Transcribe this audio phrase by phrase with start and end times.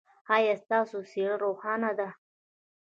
[0.35, 2.09] ایا ستاسو څیره روښانه ده؟